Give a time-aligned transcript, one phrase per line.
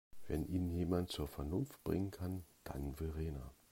[0.27, 3.53] Wenn ihn jemand zur Vernunft bringen kann, dann Verena.